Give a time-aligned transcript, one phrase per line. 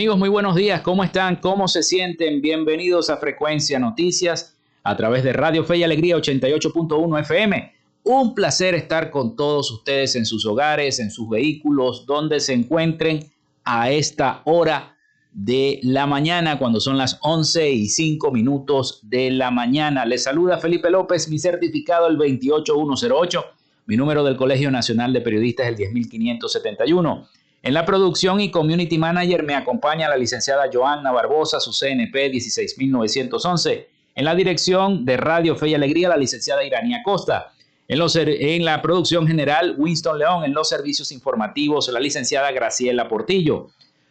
[0.00, 0.80] Amigos, muy buenos días.
[0.80, 1.36] ¿Cómo están?
[1.36, 2.40] ¿Cómo se sienten?
[2.40, 7.74] Bienvenidos a Frecuencia Noticias a través de Radio Fe y Alegría 88.1 FM.
[8.04, 13.30] Un placer estar con todos ustedes en sus hogares, en sus vehículos, donde se encuentren
[13.62, 14.96] a esta hora
[15.34, 20.06] de la mañana, cuando son las 11 y 5 minutos de la mañana.
[20.06, 23.44] Les saluda Felipe López, mi certificado el 28108,
[23.84, 27.28] mi número del Colegio Nacional de Periodistas el 10571.
[27.62, 33.88] En la producción y community manager me acompaña la licenciada Joanna Barbosa, su CNP 16911.
[34.14, 37.52] En la dirección de Radio Fe y Alegría, la licenciada Iranía Costa.
[37.86, 40.44] En, en la producción general, Winston León.
[40.44, 43.68] En los servicios informativos, la licenciada Graciela Portillo.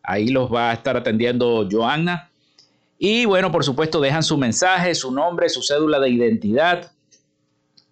[0.02, 2.30] Ahí los va a estar atendiendo Joanna.
[2.98, 6.92] Y bueno, por supuesto, dejan su mensaje, su nombre, su cédula de identidad.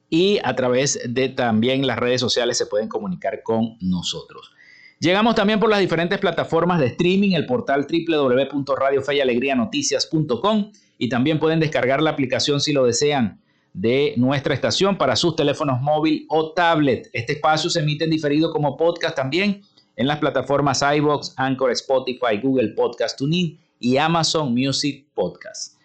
[0.08, 4.52] Y a través de también las redes sociales se pueden comunicar con nosotros.
[5.00, 10.70] Llegamos también por las diferentes plataformas de streaming, el portal www.radiofeyalegrianoticias.com
[11.02, 13.42] y también pueden descargar la aplicación si lo desean
[13.72, 17.10] de nuestra estación para sus teléfonos móvil o tablet.
[17.12, 19.62] Este espacio se emite en diferido como podcast también
[19.96, 25.76] en las plataformas iBox, Anchor, Spotify, Google Podcast Tuning y Amazon Music Podcast.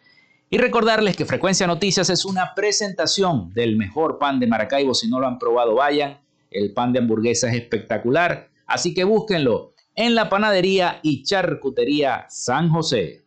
[0.51, 4.94] Y recordarles que Frecuencia Noticias es una presentación del mejor pan de Maracaibo.
[4.94, 6.19] Si no lo han probado, vayan.
[6.51, 8.50] El pan de hamburguesa es espectacular.
[8.67, 13.26] Así que búsquenlo en la panadería y charcutería San José.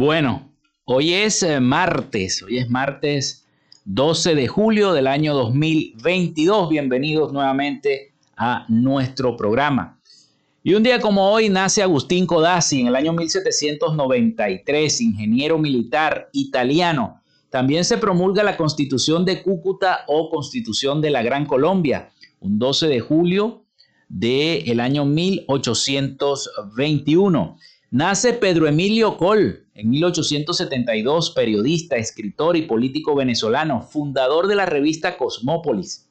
[0.00, 0.48] Bueno,
[0.86, 3.44] hoy es eh, martes, hoy es martes
[3.84, 6.70] 12 de julio del año 2022.
[6.70, 10.00] Bienvenidos nuevamente a nuestro programa.
[10.62, 17.20] Y un día como hoy nace Agustín Codazzi en el año 1793, ingeniero militar italiano.
[17.50, 22.08] También se promulga la Constitución de Cúcuta o Constitución de la Gran Colombia,
[22.40, 23.66] un 12 de julio
[24.08, 27.58] del año 1821.
[27.90, 35.16] Nace Pedro Emilio Col en 1872, periodista, escritor y político venezolano, fundador de la revista
[35.16, 36.06] Cosmópolis.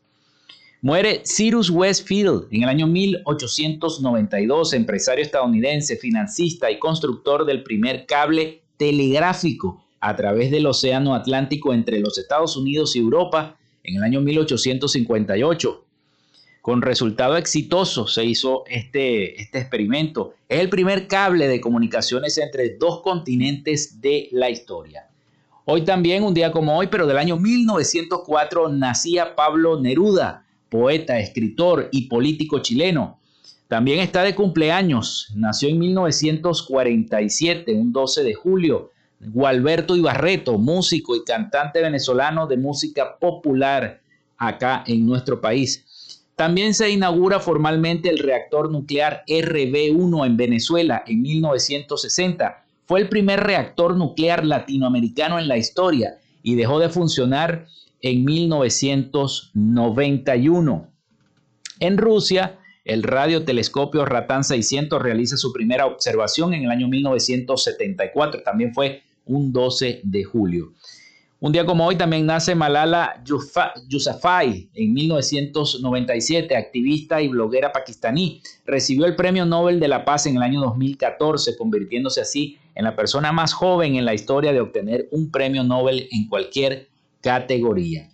[0.81, 8.63] Muere Cyrus Westfield en el año 1892, empresario estadounidense, financista y constructor del primer cable
[8.77, 14.19] telegráfico a través del Océano Atlántico entre los Estados Unidos y Europa en el año
[14.21, 15.85] 1858.
[16.69, 20.35] Con resultado exitoso se hizo este, este experimento.
[20.47, 25.07] Es el primer cable de comunicaciones entre dos continentes de la historia.
[25.65, 31.89] Hoy también, un día como hoy, pero del año 1904, nacía Pablo Neruda, poeta, escritor
[31.91, 33.17] y político chileno.
[33.67, 41.23] También está de cumpleaños, nació en 1947, un 12 de julio, Gualberto Ibarreto, músico y
[41.23, 44.01] cantante venezolano de música popular
[44.37, 45.83] acá en nuestro país.
[46.39, 52.63] También se inaugura formalmente el reactor nuclear RB1 en Venezuela en 1960.
[52.85, 57.65] Fue el primer reactor nuclear latinoamericano en la historia y dejó de funcionar
[58.01, 60.87] en 1991.
[61.81, 68.43] En Rusia, el radiotelescopio Ratan 600 realiza su primera observación en el año 1974.
[68.43, 70.71] También fue un 12 de julio.
[71.41, 78.41] Un día como hoy también nace Malala Yousafzai en 1997, activista y bloguera pakistaní.
[78.65, 82.97] Recibió el Premio Nobel de la Paz en el año 2014, convirtiéndose así en la
[82.97, 86.89] persona más joven en la historia de obtener un premio Nobel en cualquier
[87.21, 88.09] categoría.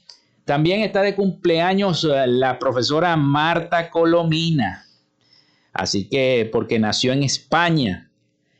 [0.45, 4.86] También está de cumpleaños eh, la profesora Marta Colomina.
[5.74, 8.12] Así que, porque nació en España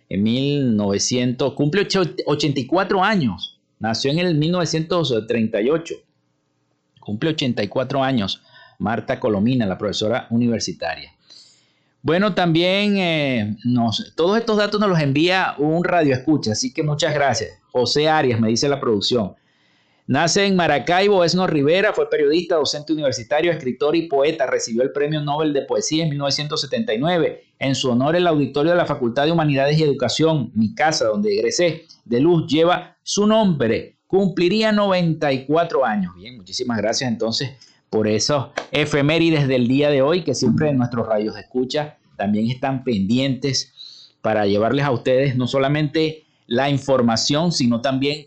[0.10, 1.88] en 1900, cumple
[2.26, 5.96] 84 años Nació en el 1938.
[7.00, 8.42] Cumple 84 años.
[8.80, 11.12] Marta Colomina, la profesora universitaria.
[12.02, 16.84] Bueno, también eh, nos, todos estos datos nos los envía un radio escucha, así que
[16.84, 17.60] muchas gracias.
[17.72, 19.36] José Arias, me dice la producción.
[20.08, 24.46] Nace en Maracaibo, Esno Rivera, fue periodista, docente universitario, escritor y poeta.
[24.46, 27.45] Recibió el Premio Nobel de Poesía en 1979.
[27.60, 31.34] En su honor, el auditorio de la Facultad de Humanidades y Educación, mi casa, donde
[31.34, 33.98] egresé de Luz, lleva su nombre.
[34.08, 36.14] Cumpliría 94 años.
[36.16, 37.52] Bien, muchísimas gracias entonces
[37.90, 42.50] por esos efemérides del día de hoy, que siempre en nuestros radios de escucha también
[42.50, 48.26] están pendientes para llevarles a ustedes no solamente la información, sino también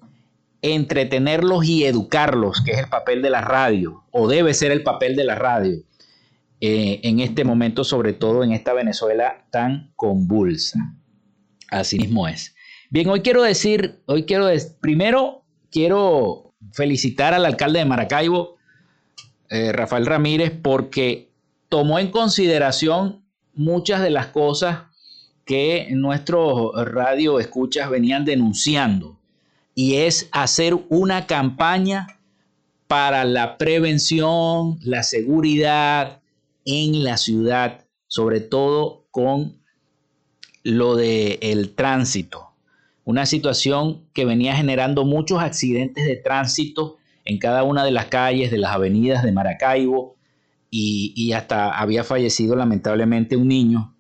[0.62, 5.16] entretenerlos y educarlos, que es el papel de la radio, o debe ser el papel
[5.16, 5.78] de la radio,
[6.61, 10.97] eh, en este momento, sobre todo en esta Venezuela tan convulsa.
[11.71, 12.55] Así mismo es.
[12.91, 14.49] Bien, hoy quiero decir, hoy quiero,
[14.81, 18.57] primero quiero felicitar al alcalde de Maracaibo,
[19.50, 21.31] eh, Rafael Ramírez, porque
[21.69, 23.23] tomó en consideración
[23.55, 24.85] muchas de las cosas
[25.45, 29.19] que nuestros radio escuchas venían denunciando
[29.75, 32.19] y es hacer una campaña
[32.88, 36.21] para la prevención, la seguridad
[36.68, 39.58] en la ciudad, sobre todo con
[40.62, 42.50] lo del el tránsito.
[43.04, 48.50] Una situación que venía generando muchos accidentes de tránsito en cada una de las calles,
[48.50, 50.16] de las avenidas de Maracaibo,
[50.70, 53.94] y, hasta había fallecido lamentablemente un niño.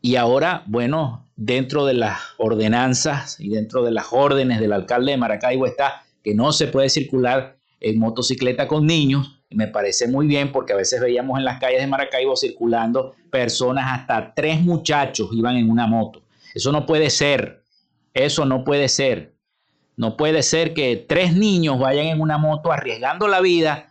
[0.00, 5.16] Y ahora, bueno, dentro de las ordenanzas y dentro de las órdenes del alcalde de
[5.16, 9.40] Maracaibo está que no se puede circular en motocicleta con niños.
[9.54, 14.00] Me parece muy bien porque a veces veíamos en las calles de Maracaibo circulando personas,
[14.00, 16.22] hasta tres muchachos iban en una moto.
[16.54, 17.62] Eso no puede ser.
[18.12, 19.34] Eso no puede ser.
[19.96, 23.90] No puede ser que tres niños vayan en una moto arriesgando la vida.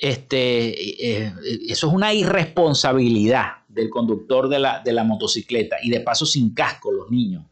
[0.00, 1.32] Este, eh,
[1.68, 6.54] eso es una irresponsabilidad del conductor de la, de la motocicleta y de paso sin
[6.54, 7.44] casco los niños.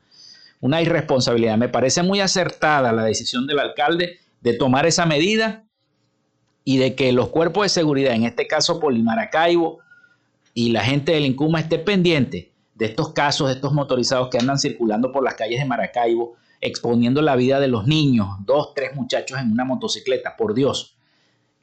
[0.60, 1.58] Una irresponsabilidad.
[1.58, 5.65] Me parece muy acertada la decisión del alcalde de tomar esa medida
[6.68, 9.78] y de que los cuerpos de seguridad, en este caso Polimaracaibo
[10.52, 14.58] y la gente del Incuma esté pendiente de estos casos, de estos motorizados que andan
[14.58, 19.38] circulando por las calles de Maracaibo, exponiendo la vida de los niños, dos, tres muchachos
[19.38, 20.96] en una motocicleta, por Dios.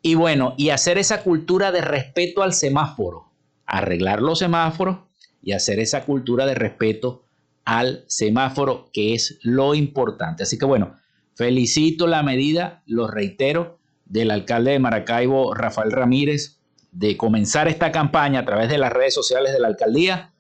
[0.02, 3.30] Y bueno, y hacer esa cultura de respeto al semáforo,
[3.66, 5.00] arreglar los semáforos
[5.42, 7.26] y hacer esa cultura de respeto
[7.66, 10.44] al semáforo, que es lo importante.
[10.44, 10.96] Así que bueno,
[11.36, 16.58] felicito la medida, lo reitero, del alcalde de Maracaibo, Rafael Ramírez,
[16.92, 20.32] de comenzar esta campaña a través de las redes sociales de la alcaldía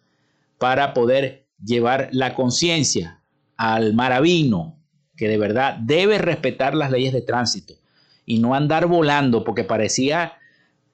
[0.59, 3.21] para poder llevar la conciencia
[3.57, 4.77] al maravino
[5.15, 7.75] que de verdad debe respetar las leyes de tránsito
[8.25, 10.33] y no andar volando porque parecía,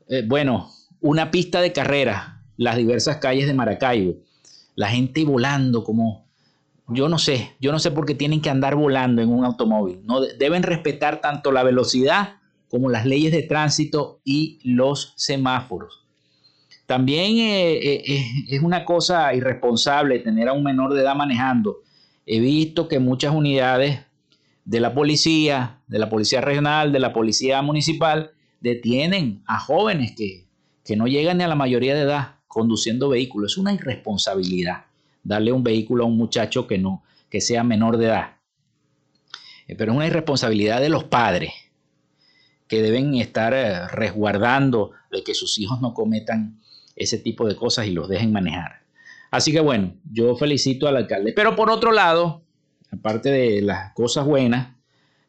[0.08, 0.72] eh, bueno,
[1.02, 4.16] una pista de carrera, las diversas calles de Maracaibo.
[4.76, 6.26] La gente volando como,
[6.88, 10.02] yo no sé, yo no sé por qué tienen que andar volando en un automóvil.
[10.04, 12.39] No, deben respetar tanto la velocidad
[12.70, 16.06] como las leyes de tránsito y los semáforos.
[16.86, 21.82] También eh, eh, eh, es una cosa irresponsable tener a un menor de edad manejando.
[22.26, 24.00] He visto que muchas unidades
[24.66, 30.46] de la policía, de la policía regional, de la policía municipal, detienen a jóvenes que,
[30.84, 33.54] que no llegan ni a la mayoría de edad conduciendo vehículos.
[33.54, 34.86] Es una irresponsabilidad
[35.24, 38.38] darle un vehículo a un muchacho que no, que sea menor de edad.
[39.68, 41.52] Pero es una irresponsabilidad de los padres
[42.70, 43.54] que deben estar
[43.92, 46.62] resguardando de que sus hijos no cometan
[46.96, 48.84] ese tipo de cosas y los dejen manejar.
[49.32, 51.34] Así que bueno, yo felicito al alcalde.
[51.34, 52.44] Pero por otro lado,
[52.92, 54.76] aparte de las cosas buenas,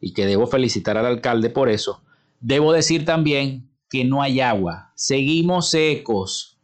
[0.01, 2.03] y que debo felicitar al alcalde por eso,
[2.41, 4.93] debo decir también que no hay agua.
[4.95, 6.59] Seguimos secos.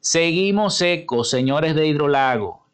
[0.00, 2.66] Seguimos secos, señores de Hidrolago.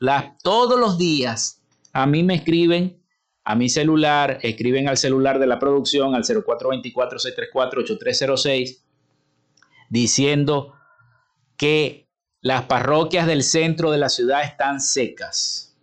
[0.42, 1.62] todos los días
[1.92, 2.98] a mí me escriben
[3.48, 8.82] a mi celular, escriben al celular de la producción al 0424-634-8306
[9.88, 10.74] diciendo
[11.56, 12.10] que
[12.42, 15.78] las parroquias del centro de la ciudad están secas.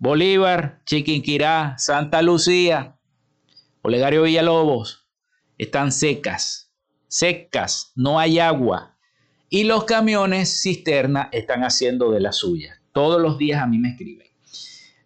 [0.00, 2.98] Bolívar, Chiquinquirá, Santa Lucía,
[3.82, 5.06] Olegario Villalobos,
[5.56, 6.72] están secas,
[7.06, 8.96] secas, no hay agua.
[9.48, 12.82] Y los camiones cisterna están haciendo de la suya.
[12.90, 14.27] Todos los días a mí me escriben.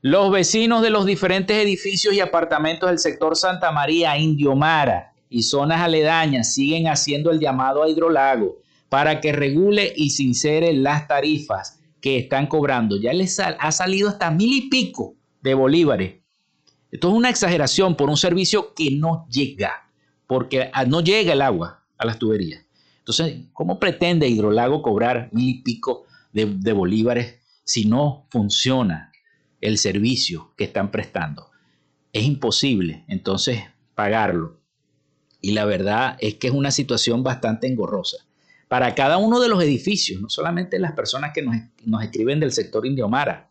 [0.04, 5.80] Los vecinos de los diferentes edificios y apartamentos del sector Santa María, Indiomara y zonas
[5.80, 8.56] aledañas siguen haciendo el llamado a Hidrolago
[8.88, 12.96] para que regule y sincere las tarifas que están cobrando.
[12.96, 16.14] Ya les ha salido hasta mil y pico de bolívares.
[16.90, 19.88] Esto es una exageración por un servicio que no llega,
[20.26, 22.64] porque no llega el agua a las tuberías.
[22.98, 29.11] Entonces, ¿cómo pretende Hidrolago cobrar mil y pico de, de bolívares si no funciona
[29.62, 31.50] el servicio que están prestando?
[32.12, 33.62] Es imposible entonces
[33.94, 34.60] pagarlo.
[35.40, 38.18] Y la verdad es que es una situación bastante engorrosa
[38.72, 42.86] para cada uno de los edificios, no solamente las personas que nos, escriben del sector
[42.86, 43.50] Indiomara,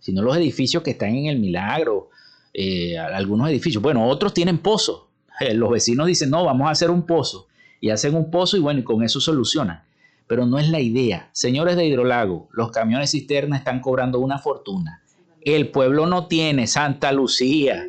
[0.00, 2.10] sino los edificios que están en el Milagro,
[2.52, 3.80] eh, algunos edificios.
[3.80, 5.04] Bueno, otros tienen pozos.
[5.38, 7.46] Eh, los vecinos dicen, no, vamos a hacer un pozo.
[7.80, 9.84] Y hacen un pozo y bueno, y con eso solucionan.
[10.26, 11.30] Pero no es la idea.
[11.32, 15.04] Señores de Hidrolago, los camiones cisterna están cobrando una fortuna.
[15.42, 17.88] El pueblo no tiene Santa Lucía.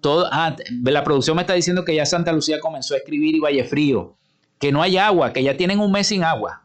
[0.00, 3.40] Todo, ah, la producción me está diciendo que ya Santa Lucía comenzó a escribir y
[3.40, 4.16] Valle Frío
[4.60, 6.62] que no hay agua, que ya tienen un mes sin agua.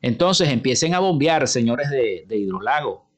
[0.00, 3.10] Entonces empiecen a bombear, señores de, hidrolago.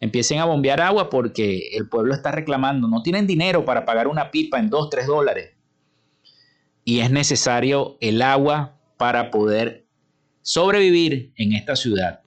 [0.00, 2.88] Empiecen a bombear agua porque el pueblo está reclamando.
[2.88, 5.52] No tienen dinero para pagar una pipa en 2, 3 dólares.
[6.84, 9.86] Y es necesario el agua para poder
[10.42, 12.20] sobrevivir en esta ciudad.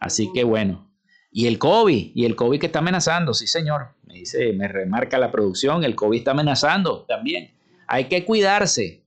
[0.00, 0.87] Así que bueno.
[1.30, 3.88] Y el COVID, y el COVID que está amenazando, sí señor.
[4.06, 7.52] Me dice, me remarca la producción, el COVID está amenazando también.
[7.86, 9.04] Hay que cuidarse.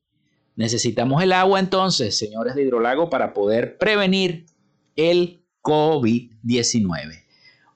[0.55, 4.45] Necesitamos el agua entonces, señores de Hidrolago, para poder prevenir
[4.95, 7.23] el COVID-19.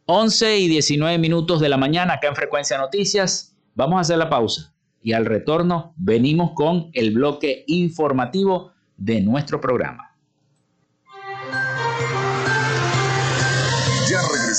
[0.05, 3.55] 11 y 19 minutos de la mañana acá en Frecuencia Noticias.
[3.73, 9.61] Vamos a hacer la pausa y al retorno venimos con el bloque informativo de nuestro
[9.61, 10.04] programa.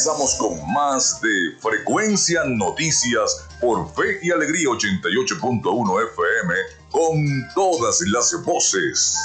[0.07, 6.55] Regresamos con más de Frecuencia Noticias por Fe y Alegría 88.1 FM
[6.93, 9.17] con todas las voces.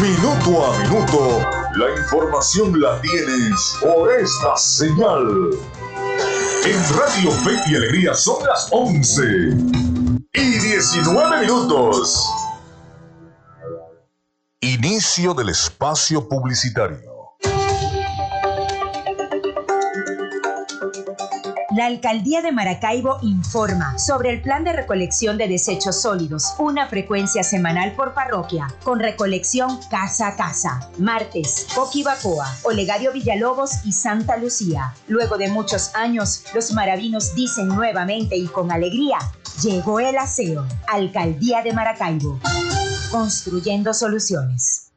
[0.00, 1.40] Minuto a minuto,
[1.74, 5.50] la información la tienes por esta señal.
[6.64, 9.22] En Radio Fe y Alegría son las 11
[10.34, 12.24] y 19 minutos.
[14.60, 17.11] Inicio del espacio publicitario.
[21.74, 27.42] La Alcaldía de Maracaibo informa sobre el plan de recolección de desechos sólidos, una frecuencia
[27.42, 30.90] semanal por parroquia, con recolección casa a casa.
[30.98, 34.94] Martes, Coquibacoa, Olegario Villalobos y Santa Lucía.
[35.08, 39.16] Luego de muchos años, los maravinos dicen nuevamente y con alegría,
[39.62, 40.66] llegó el aseo.
[40.88, 42.38] Alcaldía de Maracaibo.
[43.10, 44.90] Construyendo soluciones.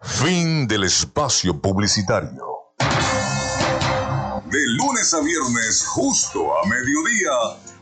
[0.00, 2.51] Fin del espacio publicitario.
[4.92, 7.30] Lunes a viernes, justo a mediodía,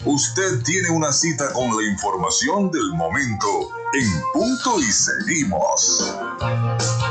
[0.05, 3.49] usted tiene una cita con la información del momento
[3.95, 6.15] en punto y seguimos.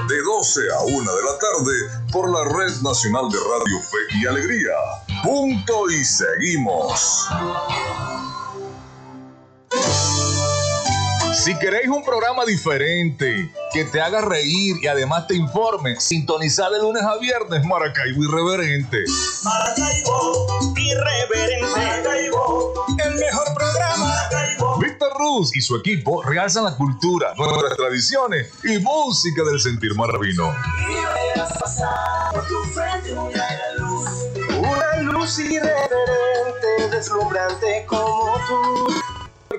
[0.08, 4.26] De 12 a 1 de la tarde por la Red Nacional de Radio Fe y
[4.26, 4.72] Alegría.
[5.22, 7.28] Punto y seguimos.
[11.40, 16.80] Si queréis un programa diferente, que te haga reír y además te informe, sintonizar de
[16.80, 18.98] lunes a viernes Maracaibo Irreverente.
[19.46, 21.66] Maracaibo Irreverente.
[21.78, 24.06] Maracaibo, el mejor programa.
[24.06, 24.80] Maracaibo.
[24.80, 30.54] Víctor Ruz y su equipo realzan la cultura, nuestras tradiciones y música del sentir maravino.
[30.90, 34.10] Y verás pasar por tu frente una luz.
[34.58, 39.09] Una luz irreverente, deslumbrante como tú.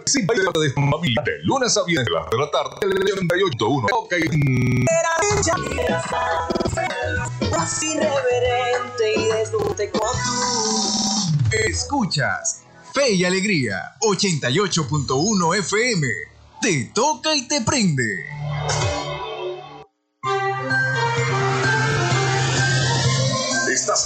[0.01, 3.87] Participa de familia de lunes a viernes a las de la tarde, el 88.1.
[3.93, 4.15] Ok.
[7.51, 11.49] Más irreverente y deslumbrante como tú.
[11.53, 12.63] Escuchas
[12.95, 16.07] Fe y Alegría 88.1 FM.
[16.63, 18.25] Te toca y te prende.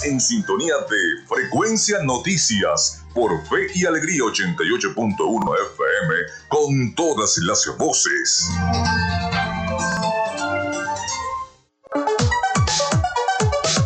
[0.05, 6.15] En sintonía de Frecuencia Noticias por Fe y Alegría 88.1 FM
[6.47, 8.47] con todas las voces.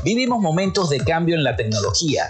[0.04, 2.30] Vivimos momentos de cambio en la tecnología,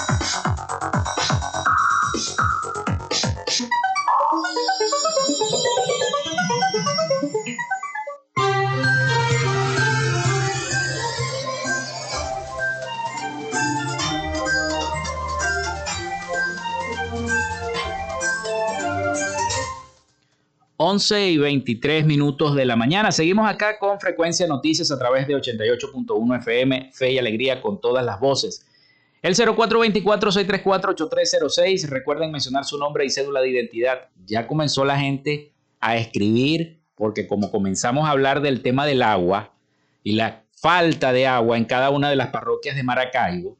[20.77, 23.11] Once y 23 minutos de la mañana.
[23.11, 28.03] Seguimos acá con Frecuencia Noticias a través de 88.1 FM, Fe y Alegría con todas
[28.03, 28.65] las voces.
[29.21, 31.87] El 0424-634-8306.
[31.87, 34.09] Recuerden mencionar su nombre y cédula de identidad.
[34.25, 39.53] Ya comenzó la gente a escribir, porque como comenzamos a hablar del tema del agua
[40.03, 43.57] y la falta de agua en cada una de las parroquias de Maracaibo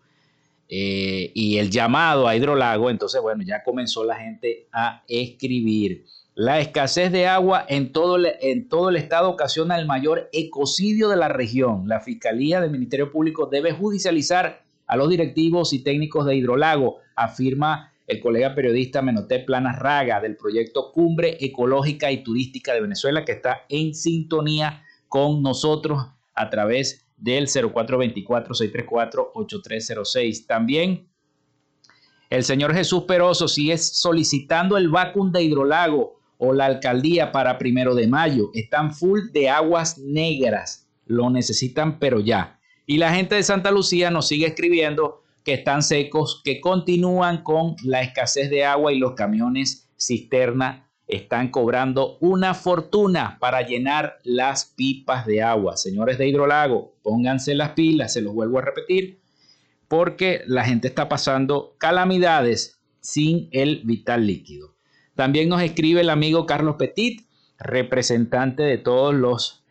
[0.68, 6.06] eh, y el llamado a hidrolago, entonces, bueno, ya comenzó la gente a escribir.
[6.36, 11.10] La escasez de agua en todo, el, en todo el estado ocasiona el mayor ecocidio
[11.10, 11.88] de la región.
[11.88, 17.94] La Fiscalía del Ministerio Público debe judicializar a los directivos y técnicos de Hidrolago, afirma
[18.08, 23.34] el colega periodista Menoté Planas Raga del proyecto Cumbre Ecológica y Turística de Venezuela, que
[23.34, 30.48] está en sintonía con nosotros a través del 0424-634-8306.
[30.48, 31.08] También
[32.32, 37.96] el señor Jesús Peroso sigue solicitando el vacun de Hidrolago o la alcaldía para primero
[37.96, 38.52] de mayo.
[38.54, 40.90] Están full de aguas negras.
[41.06, 42.60] Lo necesitan, pero ya.
[42.86, 47.78] Y la gente de Santa Lucía nos sigue escribiendo que están secos, que continúan con
[47.84, 54.66] la escasez de agua y los camiones cisterna están cobrando una fortuna para llenar las
[54.66, 55.78] pipas de agua.
[55.78, 59.22] Señores de Hidrolago, pónganse las pilas, se los vuelvo a repetir,
[59.88, 64.73] porque la gente está pasando calamidades sin el vital líquido.
[65.16, 67.26] También nos escribe el amigo Carlos Petit,
[67.60, 69.64] representante de todos los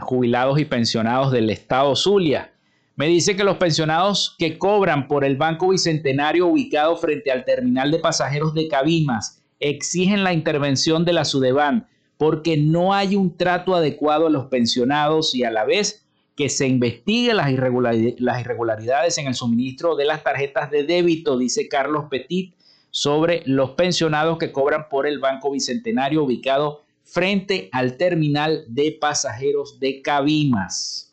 [0.00, 2.52] jubilados y pensionados del estado Zulia.
[2.96, 7.90] Me dice que los pensionados que cobran por el Banco Bicentenario ubicado frente al terminal
[7.90, 13.76] de pasajeros de Cabimas exigen la intervención de la Sudeban porque no hay un trato
[13.76, 19.34] adecuado a los pensionados y a la vez que se investigue las, irregularidades en el
[19.34, 22.54] suministro de las tarjetas de débito, dice Carlos Petit,
[22.90, 29.80] sobre los pensionados que cobran por el Banco Bicentenario ubicado frente al terminal de pasajeros
[29.80, 31.10] de Cabimas.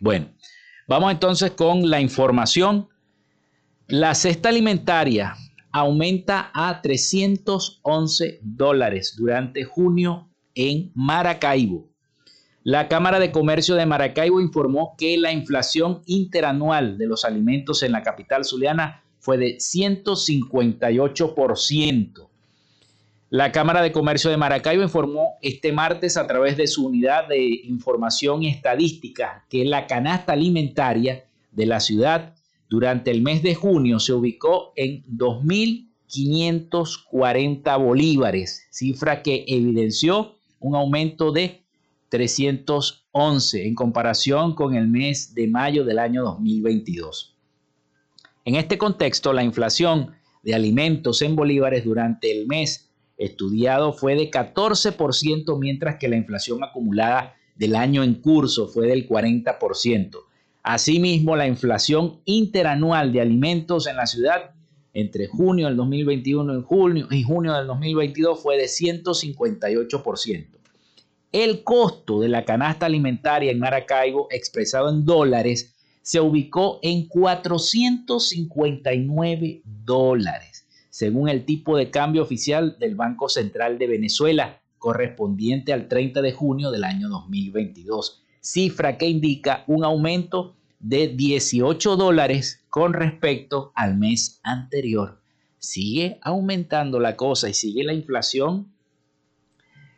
[0.00, 0.28] Bueno,
[0.86, 2.88] vamos entonces con la información.
[3.86, 5.34] La cesta alimentaria
[5.72, 11.88] aumenta a 311 dólares durante junio en Maracaibo.
[12.64, 17.92] La Cámara de Comercio de Maracaibo informó que la inflación interanual de los alimentos en
[17.92, 22.28] la capital zuliana fue de 158%.
[23.30, 27.60] La Cámara de Comercio de Maracaibo informó este martes a través de su unidad de
[27.64, 32.34] información y estadística que la canasta alimentaria de la ciudad
[32.70, 41.30] durante el mes de junio se ubicó en 2.540 bolívares, cifra que evidenció un aumento
[41.30, 41.66] de
[42.08, 47.34] 311 en comparación con el mes de mayo del año 2022.
[48.48, 54.30] En este contexto, la inflación de alimentos en bolívares durante el mes estudiado fue de
[54.30, 60.16] 14%, mientras que la inflación acumulada del año en curso fue del 40%.
[60.62, 64.54] Asimismo, la inflación interanual de alimentos en la ciudad
[64.94, 70.46] entre junio del 2021 y junio, y junio del 2022 fue de 158%.
[71.32, 75.74] El costo de la canasta alimentaria en Maracaibo, expresado en dólares,
[76.08, 83.88] se ubicó en 459 dólares, según el tipo de cambio oficial del Banco Central de
[83.88, 91.08] Venezuela, correspondiente al 30 de junio del año 2022, cifra que indica un aumento de
[91.08, 95.20] 18 dólares con respecto al mes anterior.
[95.58, 98.72] Sigue aumentando la cosa y sigue la inflación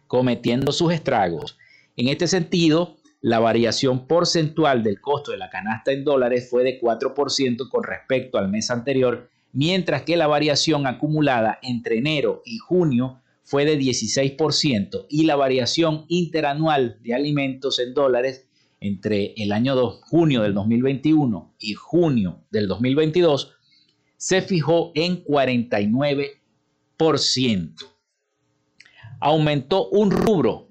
[0.08, 1.56] cometiendo sus estragos.
[1.96, 6.80] En este sentido, la variación porcentual del costo de la canasta en dólares fue de
[6.80, 13.20] 4% con respecto al mes anterior, mientras que la variación acumulada entre enero y junio
[13.42, 18.46] fue de 16% y la variación interanual de alimentos en dólares
[18.80, 23.54] entre el año 2, junio del 2021 y junio del 2022
[24.16, 27.90] se fijó en 49%
[29.20, 30.68] aumentó un rubro.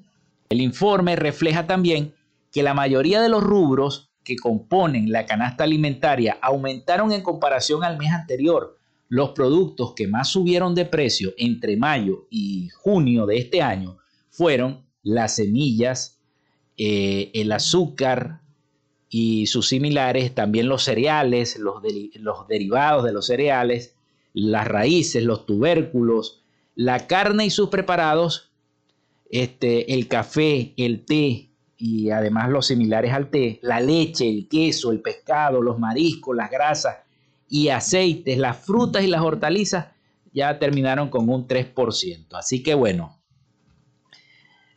[0.50, 2.16] El informe refleja también
[2.52, 7.98] que la mayoría de los rubros que componen la canasta alimentaria aumentaron en comparación al
[7.98, 8.78] mes anterior.
[9.08, 13.98] Los productos que más subieron de precio entre mayo y junio de este año
[14.30, 16.20] fueron las semillas,
[16.78, 18.42] eh, el azúcar
[19.10, 21.82] y sus similares, también los cereales, los,
[22.14, 23.96] los derivados de los cereales,
[24.34, 26.44] las raíces, los tubérculos,
[26.76, 28.52] la carne y sus preparados,
[29.32, 31.49] este, el café, el té
[31.80, 36.52] y además los similares al té, la leche, el queso, el pescado, los mariscos, las
[36.52, 36.98] grasas
[37.48, 39.88] y aceites, las frutas y las hortalizas
[40.34, 42.28] ya terminaron con un 3%.
[42.34, 43.18] Así que bueno,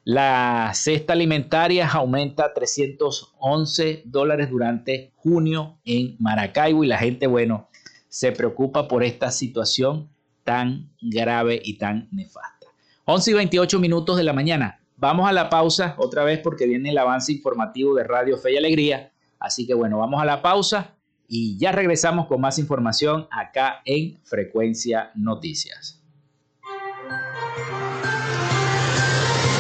[0.05, 7.69] la cesta alimentaria aumenta 311 dólares durante junio en Maracaibo y la gente, bueno,
[8.09, 10.09] se preocupa por esta situación
[10.45, 12.69] tan grave y tan nefasta.
[13.07, 14.82] 11 y 28 minutos de la mañana.
[15.03, 18.57] Vamos a la pausa otra vez porque viene el avance informativo de Radio Fe y
[18.57, 19.13] Alegría.
[19.41, 20.95] Así que bueno, vamos a la pausa
[21.27, 26.01] y ya regresamos con más información acá en Frecuencia Noticias.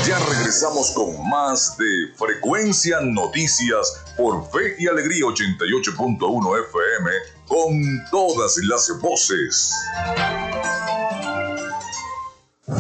[0.06, 7.10] Ya regresamos con más de Frecuencia Noticias por Fe y Alegría 88.1 FM
[7.48, 9.74] con todas las voces.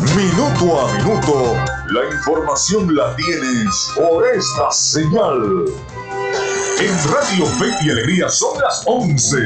[0.00, 1.54] Minuto a minuto,
[1.90, 5.66] la información la tienes por esta señal.
[6.80, 9.36] En Radio Fe y Alegría son las 11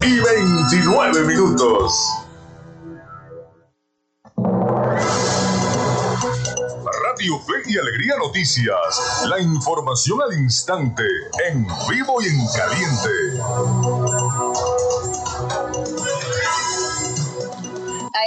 [0.00, 1.92] y 29 minutos.
[7.04, 9.24] Radio Fe y Alegría Noticias.
[9.28, 11.02] La información al instante,
[11.50, 14.31] en vivo y en caliente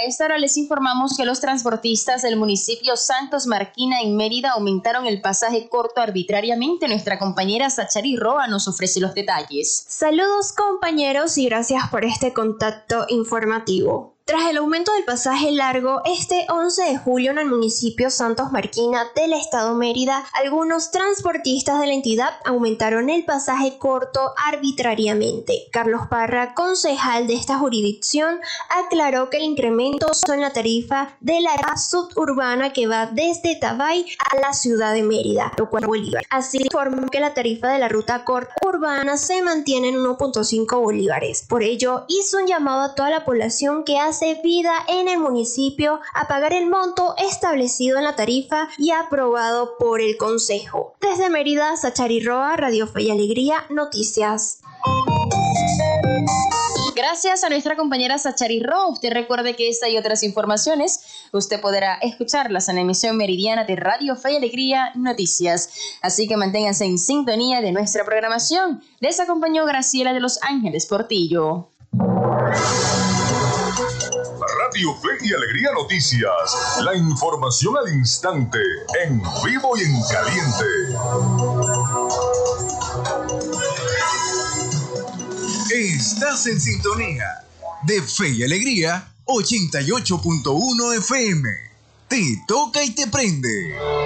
[0.06, 5.20] esta hora les informamos que los transportistas del municipio Santos Marquina en Mérida aumentaron el
[5.20, 6.88] pasaje corto arbitrariamente.
[6.88, 9.84] Nuestra compañera Sachari Roa nos ofrece los detalles.
[9.88, 14.15] Saludos compañeros y gracias por este contacto informativo.
[14.26, 19.04] Tras el aumento del pasaje largo, este 11 de julio en el municipio Santos Marquina
[19.14, 25.68] del estado Mérida, algunos transportistas de la entidad aumentaron el pasaje corto arbitrariamente.
[25.70, 31.54] Carlos Parra, concejal de esta jurisdicción, aclaró que el incremento son la tarifa de la
[31.76, 36.24] suburbana que va desde Tabay a la ciudad de Mérida, lo cual Bolívar.
[36.30, 41.44] Así informó que la tarifa de la ruta corta urbana se mantiene en 1.5 bolívares.
[41.48, 46.00] Por ello, hizo un llamado a toda la población que hace vida en el municipio
[46.14, 50.94] a pagar el monto establecido en la tarifa y aprobado por el Consejo.
[51.00, 54.60] Desde Mérida, Sachari Roa, Radio Fe y Alegría, Noticias.
[56.94, 58.88] Gracias a nuestra compañera Sachari Roa.
[58.88, 63.76] Usted recuerde que esta y otras informaciones usted podrá escucharlas en la emisión meridiana de
[63.76, 65.70] Radio Fe y Alegría Noticias.
[66.00, 68.82] Así que manténganse en sintonía de nuestra programación.
[69.00, 71.68] Les acompañó Graciela de Los Ángeles Portillo.
[74.76, 76.82] Fe y Alegría Noticias.
[76.82, 78.58] La información al instante,
[79.06, 80.64] en vivo y en caliente.
[85.72, 87.24] Estás en sintonía
[87.84, 91.48] de Fe y Alegría 88.1 FM.
[92.08, 94.05] Te toca y te prende.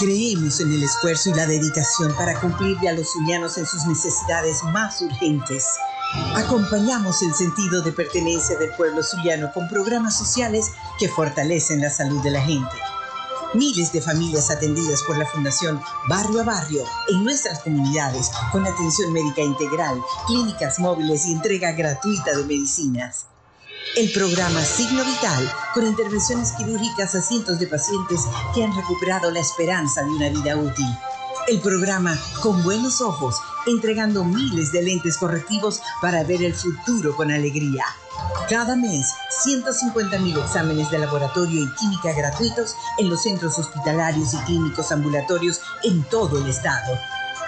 [0.00, 4.64] Creemos en el esfuerzo y la dedicación para cumplirle a los zulianos en sus necesidades
[4.72, 5.66] más urgentes.
[6.34, 12.22] Acompañamos el sentido de pertenencia del pueblo zuliano con programas sociales que fortalecen la salud
[12.22, 12.76] de la gente.
[13.52, 19.12] Miles de familias atendidas por la Fundación Barrio a Barrio en nuestras comunidades con atención
[19.12, 23.26] médica integral, clínicas móviles y entrega gratuita de medicinas.
[23.96, 28.20] El programa Signo Vital, con intervenciones quirúrgicas a cientos de pacientes
[28.54, 30.86] que han recuperado la esperanza de una vida útil.
[31.48, 37.32] El programa Con Buenos Ojos, entregando miles de lentes correctivos para ver el futuro con
[37.32, 37.84] alegría.
[38.48, 39.12] Cada mes,
[39.44, 46.04] 150.000 exámenes de laboratorio y química gratuitos en los centros hospitalarios y clínicos ambulatorios en
[46.04, 46.96] todo el estado.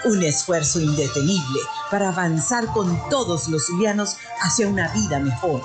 [0.07, 5.63] Un esfuerzo indetenible para avanzar con todos los zulianos hacia una vida mejor.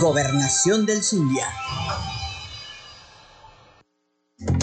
[0.00, 1.48] Gobernación del Zulia.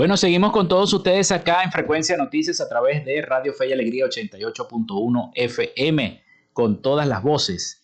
[0.02, 3.74] Bueno, seguimos con todos ustedes acá en Frecuencia Noticias a través de Radio Fe y
[3.74, 7.84] Alegría 88.1 FM, con todas las voces.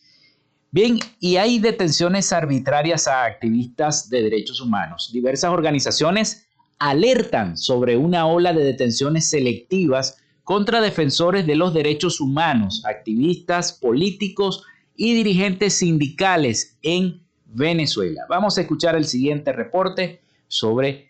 [0.72, 5.12] Bien, y hay detenciones arbitrarias a activistas de derechos humanos.
[5.14, 6.48] Diversas organizaciones
[6.80, 14.64] alertan sobre una ola de detenciones selectivas contra defensores de los derechos humanos, activistas políticos
[14.96, 18.24] y dirigentes sindicales en Venezuela.
[18.28, 21.08] Vamos a escuchar el siguiente reporte sobre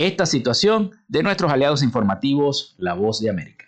[0.00, 3.66] esta situación de nuestros aliados informativos, La Voz de América.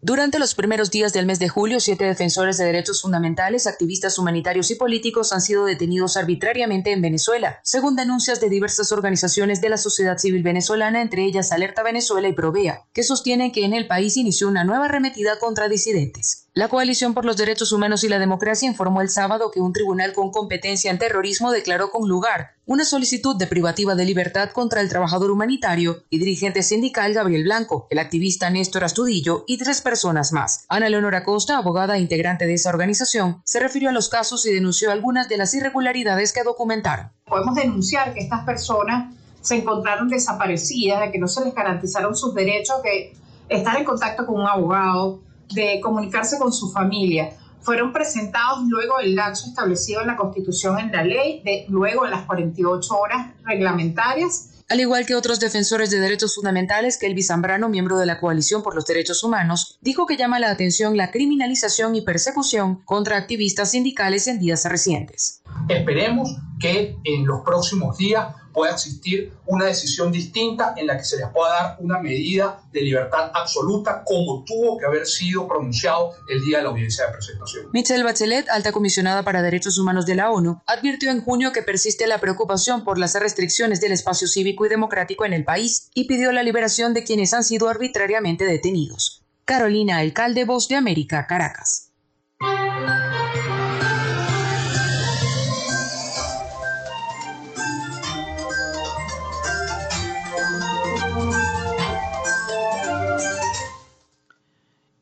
[0.00, 4.70] Durante los primeros días del mes de julio, siete defensores de derechos fundamentales, activistas humanitarios
[4.72, 9.76] y políticos han sido detenidos arbitrariamente en Venezuela, según denuncias de diversas organizaciones de la
[9.76, 14.16] sociedad civil venezolana, entre ellas Alerta Venezuela y Provea, que sostienen que en el país
[14.16, 16.47] inició una nueva arremetida contra disidentes.
[16.58, 20.12] La Coalición por los Derechos Humanos y la Democracia informó el sábado que un tribunal
[20.12, 24.88] con competencia en terrorismo declaró con lugar una solicitud de privativa de libertad contra el
[24.88, 30.64] trabajador humanitario y dirigente sindical Gabriel Blanco, el activista Néstor Astudillo y tres personas más.
[30.68, 34.52] Ana Leonora Costa, abogada e integrante de esa organización, se refirió a los casos y
[34.52, 37.12] denunció algunas de las irregularidades que documentaron.
[37.26, 42.34] Podemos denunciar que estas personas se encontraron desaparecidas, de que no se les garantizaron sus
[42.34, 43.16] derechos, que
[43.48, 45.20] estar en contacto con un abogado,
[45.52, 47.30] de comunicarse con su familia.
[47.60, 52.10] Fueron presentados luego del lapso establecido en la Constitución en la ley, de, luego de
[52.10, 54.50] las 48 horas reglamentarias.
[54.70, 58.74] Al igual que otros defensores de derechos fundamentales, Kelvis Zambrano, miembro de la Coalición por
[58.74, 64.26] los Derechos Humanos, dijo que llama la atención la criminalización y persecución contra activistas sindicales
[64.26, 65.42] en días recientes.
[65.70, 68.26] Esperemos que en los próximos días
[68.58, 72.80] pueda existir una decisión distinta en la que se les pueda dar una medida de
[72.80, 77.66] libertad absoluta como tuvo que haber sido pronunciado el día de la audiencia de presentación.
[77.72, 82.08] Michelle Bachelet, alta comisionada para derechos humanos de la ONU, advirtió en junio que persiste
[82.08, 86.32] la preocupación por las restricciones del espacio cívico y democrático en el país y pidió
[86.32, 89.22] la liberación de quienes han sido arbitrariamente detenidos.
[89.44, 91.87] Carolina Alcalde, Voz de América, Caracas.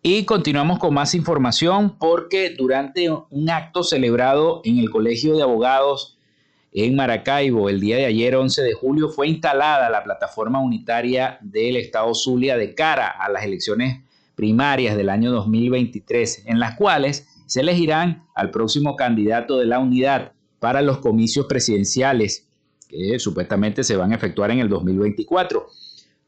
[0.08, 6.16] Y continuamos con más información porque durante un acto celebrado en el Colegio de Abogados
[6.72, 11.76] en Maracaibo el día de ayer, 11 de julio, fue instalada la plataforma unitaria del
[11.76, 14.04] Estado Zulia de cara a las elecciones
[14.36, 20.34] primarias del año 2023, en las cuales se elegirán al próximo candidato de la unidad
[20.60, 22.46] para los comicios presidenciales
[22.88, 25.66] que supuestamente se van a efectuar en el 2024.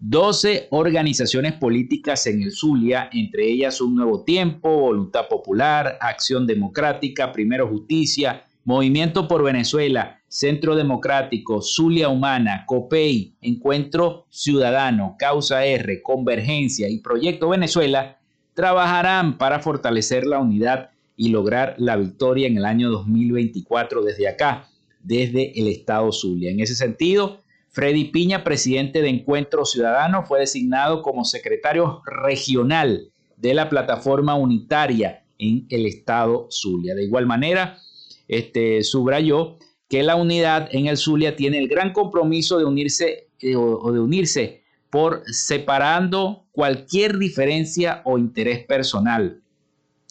[0.01, 7.33] 12 organizaciones políticas en el Zulia, entre ellas Un Nuevo Tiempo, Voluntad Popular, Acción Democrática,
[7.33, 16.89] Primero Justicia, Movimiento por Venezuela, Centro Democrático, Zulia Humana, COPEI, Encuentro Ciudadano, Causa R, Convergencia
[16.89, 18.19] y Proyecto Venezuela,
[18.55, 24.69] trabajarán para fortalecer la unidad y lograr la victoria en el año 2024 desde acá,
[25.03, 26.51] desde el Estado Zulia.
[26.51, 27.41] En ese sentido,
[27.79, 35.23] Freddy Piña, presidente de Encuentro Ciudadano, fue designado como secretario regional de la plataforma unitaria
[35.39, 36.97] en el estado Zulia.
[36.97, 37.79] De igual manera,
[38.27, 43.55] este, subrayó que la unidad en el Zulia tiene el gran compromiso de unirse eh,
[43.55, 49.41] o de unirse por separando cualquier diferencia o interés personal.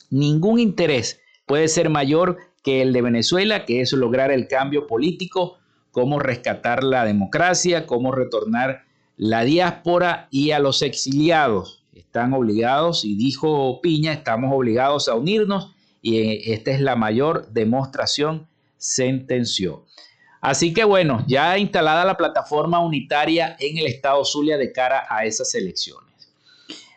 [0.09, 5.57] Ningún interés puede ser mayor que el de Venezuela, que es lograr el cambio político
[5.91, 8.83] cómo rescatar la democracia, cómo retornar
[9.17, 11.83] la diáspora y a los exiliados.
[11.93, 17.47] Están obligados, y dijo Piña, estamos obligados a unirnos y eh, esta es la mayor
[17.51, 18.47] demostración,
[18.77, 19.85] sentenció.
[20.39, 25.25] Así que bueno, ya instalada la plataforma unitaria en el estado Zulia de cara a
[25.25, 26.07] esas elecciones.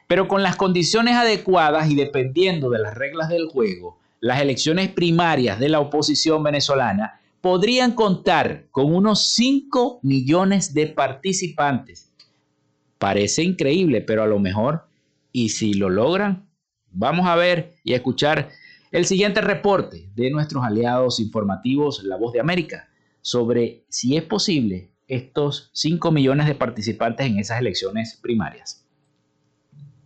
[0.06, 5.58] Pero con las condiciones adecuadas y dependiendo de las reglas del juego, las elecciones primarias
[5.58, 12.12] de la oposición venezolana podrían contar con unos 5 millones de participantes.
[12.98, 14.84] Parece increíble, pero a lo mejor,
[15.32, 16.48] y si lo logran,
[16.90, 18.50] vamos a ver y escuchar
[18.90, 22.88] el siguiente reporte de nuestros aliados informativos, La Voz de América,
[23.22, 28.86] sobre si es posible estos 5 millones de participantes en esas elecciones primarias.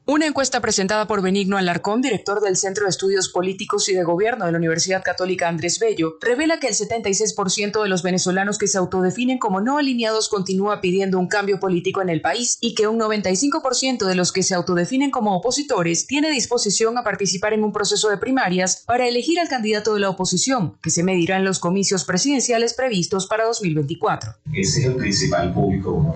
[0.07, 4.45] Una encuesta presentada por Benigno Alarcón, director del Centro de Estudios Políticos y de Gobierno
[4.45, 8.77] de la Universidad Católica Andrés Bello, revela que el 76% de los venezolanos que se
[8.77, 13.01] autodefinen como no alineados continúa pidiendo un cambio político en el país y que un
[13.01, 18.11] 95% de los que se autodefinen como opositores tiene disposición a participar en un proceso
[18.11, 22.05] de primarias para elegir al candidato de la oposición, que se medirá en los comicios
[22.05, 24.35] presidenciales previstos para 2024.
[24.53, 26.15] Ese es el principal público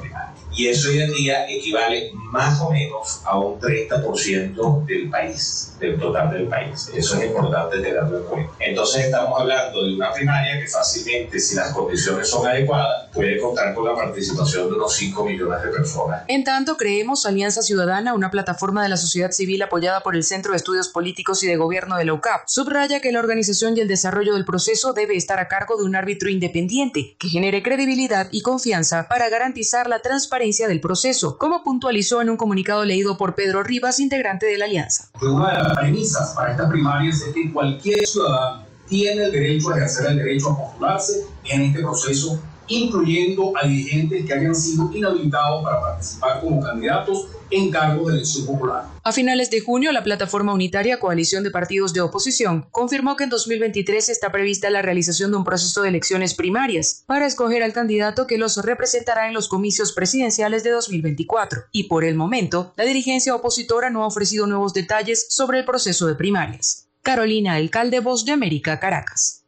[0.59, 6.01] y eso hoy en día equivale más o menos a un 30% del país, del
[6.01, 6.91] total del país.
[6.93, 8.53] Eso es importante tenerlo en cuenta.
[8.59, 13.73] Entonces estamos hablando de una primaria que fácilmente, si las condiciones son adecuadas, puede contar
[13.73, 16.25] con la participación de unos 5 millones de personas.
[16.27, 20.51] En tanto, creemos Alianza Ciudadana, una plataforma de la sociedad civil apoyada por el Centro
[20.51, 23.87] de Estudios Políticos y de Gobierno de la UCAP, subraya que la organización y el
[23.87, 28.43] desarrollo del proceso debe estar a cargo de un árbitro independiente que genere credibilidad y
[28.43, 33.63] confianza para garantizar la transparencia del proceso, como puntualizó en un comunicado leído por Pedro
[33.63, 35.11] Rivas, integrante de la Alianza.
[35.21, 39.77] Una de las premisas para estas primarias es que cualquier ciudadano tiene el derecho a
[39.77, 45.65] ejercer el derecho a postularse en este proceso incluyendo a dirigentes que hayan sido inhabilitados
[45.65, 48.85] para participar como candidatos en cargos de elección popular.
[49.03, 53.31] A finales de junio, la plataforma unitaria Coalición de Partidos de Oposición confirmó que en
[53.31, 58.27] 2023 está prevista la realización de un proceso de elecciones primarias para escoger al candidato
[58.27, 61.63] que los representará en los comicios presidenciales de 2024.
[61.73, 66.07] Y por el momento, la dirigencia opositora no ha ofrecido nuevos detalles sobre el proceso
[66.07, 66.89] de primarias.
[67.03, 69.45] Carolina Alcalde, Voz de América, Caracas.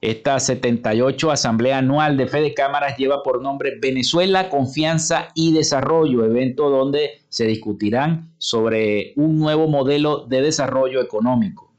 [0.00, 6.70] Esta 78 Asamblea Anual de Fede Cámaras lleva por nombre Venezuela, Confianza y Desarrollo, evento
[6.70, 11.72] donde se discutirán sobre un nuevo modelo de desarrollo económico.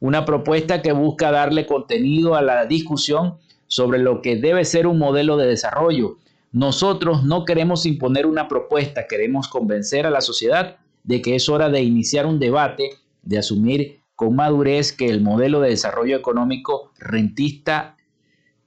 [0.00, 4.98] Una propuesta que busca darle contenido a la discusión sobre lo que debe ser un
[4.98, 6.18] modelo de desarrollo.
[6.52, 11.70] Nosotros no queremos imponer una propuesta, queremos convencer a la sociedad de que es hora
[11.70, 12.90] de iniciar un debate,
[13.22, 17.96] de asumir con madurez que el modelo de desarrollo económico rentista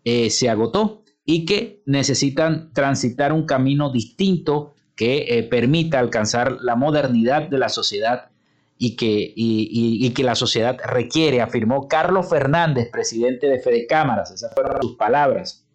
[0.03, 6.76] eh, se agotó y que necesitan transitar un camino distinto que eh, permita alcanzar la
[6.76, 8.32] modernidad de la sociedad
[8.78, 14.32] y que, y, que la sociedad requiere, afirmó Carlos Fernández, presidente de Fede Cámaras.
[14.32, 15.66] Esas fueron sus palabras.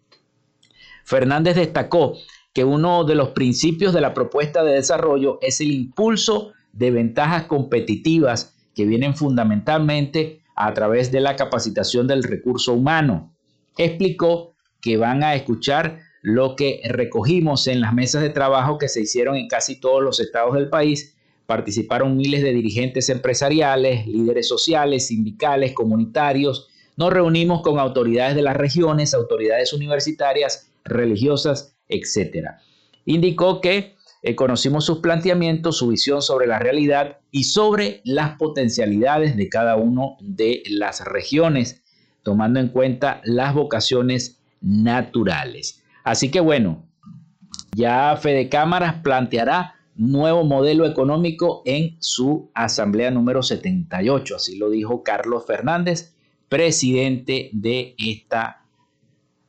[1.03, 2.13] Fernández destacó
[2.53, 7.45] que uno de los principios de la propuesta de desarrollo es el impulso de ventajas
[7.45, 8.55] competitivas
[8.85, 13.33] vienen fundamentalmente a través de la capacitación del recurso humano.
[13.77, 19.01] Explicó que van a escuchar lo que recogimos en las mesas de trabajo que se
[19.01, 21.15] hicieron en casi todos los estados del país.
[21.45, 26.67] Participaron miles de dirigentes empresariales, líderes sociales, sindicales, comunitarios.
[26.95, 32.49] Nos reunimos con autoridades de las regiones, autoridades universitarias, religiosas, etc.
[33.05, 39.35] Indicó que eh, conocimos sus planteamientos, su visión sobre la realidad y sobre las potencialidades
[39.35, 41.83] de cada una de las regiones,
[42.21, 45.83] tomando en cuenta las vocaciones naturales.
[46.03, 46.85] Así que bueno,
[47.75, 55.03] ya Fede Cámaras planteará nuevo modelo económico en su asamblea número 78, así lo dijo
[55.03, 56.15] Carlos Fernández,
[56.47, 58.65] presidente de esta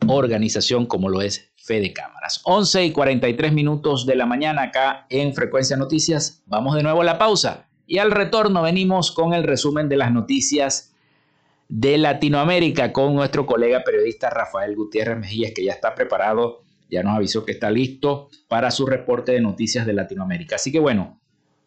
[0.06, 2.40] organización como lo es Fede Cámaras.
[2.44, 6.42] 11 y 43 minutos de la mañana acá en Frecuencia Noticias.
[6.46, 10.12] Vamos de nuevo a la pausa y al retorno venimos con el resumen de las
[10.12, 10.92] noticias
[11.68, 17.16] de Latinoamérica con nuestro colega periodista Rafael Gutiérrez Mejías que ya está preparado, ya nos
[17.16, 20.56] avisó que está listo para su reporte de noticias de Latinoamérica.
[20.56, 21.20] Así que bueno,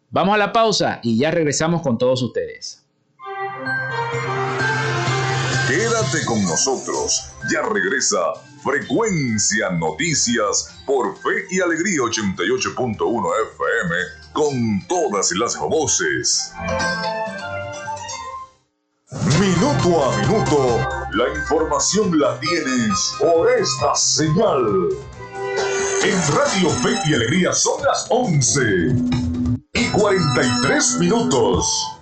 [0.09, 2.85] vamos a la pausa y ya regresamos con todos ustedes.
[5.69, 8.17] Quédate con nosotros, ya regresa
[8.65, 13.95] Frecuencia Noticias por Fe y Alegría 88.1 FM
[14.33, 16.51] con todas las voces.
[19.39, 20.79] Minuto a minuto,
[21.11, 24.89] la información la tienes por esta señal.
[26.03, 28.61] En Radio Fe y Alegría son las 11
[29.73, 31.94] y 43 minutos.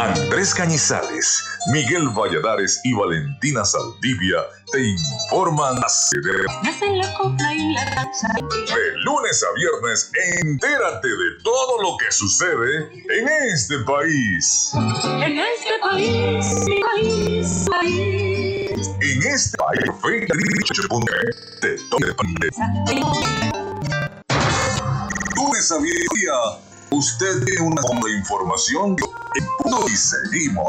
[0.00, 4.38] Andrés Cañizales, Miguel Valladares y Valentina Saldivia
[4.72, 6.32] te informan de
[9.04, 14.72] lunes a viernes, entérate de todo lo que sucede en este país.
[15.22, 18.88] En este país, mi país, país.
[19.02, 19.82] En este país,
[21.60, 21.76] te
[25.36, 28.96] Lunes a viernes Usted tiene una buena información
[29.86, 30.66] y seguimos.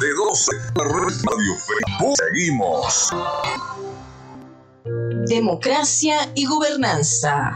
[0.00, 2.14] De 12 Radio Fe.
[2.16, 3.10] Seguimos.
[5.26, 7.52] Democracia y gobernanza.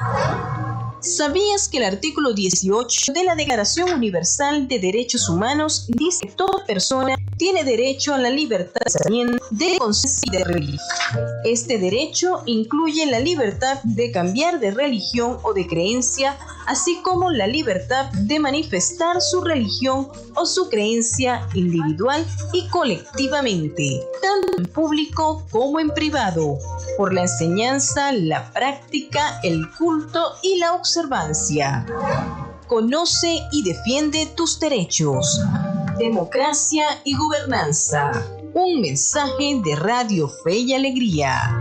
[1.00, 6.64] ¿Sabías que el artículo 18 de la Declaración Universal de Derechos Humanos dice que toda
[6.66, 10.86] persona tiene derecho a la libertad de pensamiento, de conciencia y de religión?
[11.44, 17.46] Este derecho incluye la libertad de cambiar de religión o de creencia, así como la
[17.46, 25.78] libertad de manifestar su religión o su creencia individual y colectivamente, tanto en público como
[25.80, 26.58] en privado,
[26.96, 31.86] por la enseñanza, la práctica, el culto y la observancia.
[32.66, 35.40] Conoce y defiende tus derechos.
[35.98, 38.12] Democracia y gobernanza.
[38.52, 41.56] Un mensaje de Radio Fe y Alegría.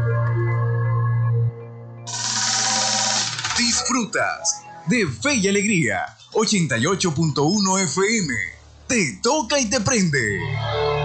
[3.57, 8.33] Disfrutas de Fe y Alegría 88.1 FM.
[8.87, 11.04] Te toca y te prende.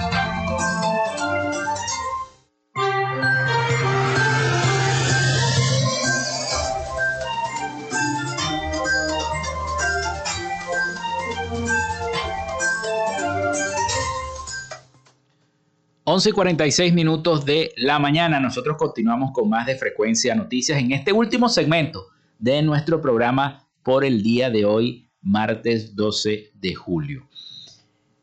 [16.13, 18.37] 11 y 46 minutos de la mañana.
[18.37, 22.07] Nosotros continuamos con más de Frecuencia Noticias en este último segmento
[22.37, 27.29] de nuestro programa por el día de hoy, martes 12 de julio.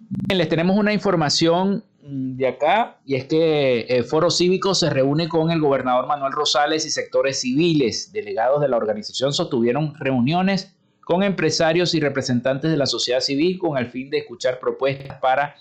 [0.01, 5.27] Bien, les tenemos una información de acá y es que el Foro Cívico se reúne
[5.27, 8.13] con el gobernador Manuel Rosales y sectores civiles.
[8.13, 13.79] Delegados de la organización sostuvieron reuniones con empresarios y representantes de la sociedad civil con
[13.79, 15.55] el fin de escuchar propuestas para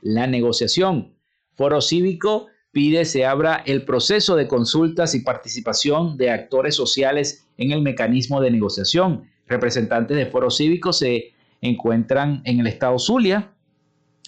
[0.00, 1.20] la negociación.
[1.54, 7.70] Foro Cívico pide se abra el proceso de consultas y participación de actores sociales en
[7.70, 9.28] el mecanismo de negociación.
[9.46, 13.52] Representantes de Foro Cívico se encuentran en el estado Zulia,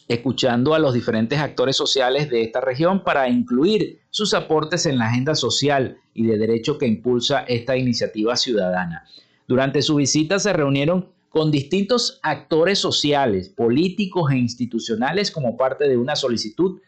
[0.07, 5.07] escuchando a los diferentes actores sociales de esta región para incluir sus aportes en la
[5.09, 9.05] agenda social y de derecho que impulsa esta iniciativa ciudadana.
[9.49, 15.97] Durante su visita se reunieron con distintos actores sociales, políticos e institucionales como parte de
[15.97, 16.81] una solicitud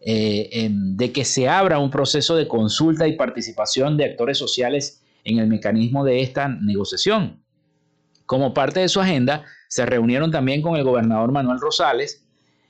[0.00, 5.38] eh, de que se abra un proceso de consulta y participación de actores sociales en
[5.38, 7.42] el mecanismo de esta negociación.
[8.26, 12.24] Como parte de su agenda, se reunieron también con el gobernador Manuel Rosales